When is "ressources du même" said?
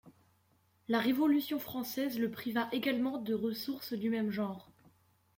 3.35-4.31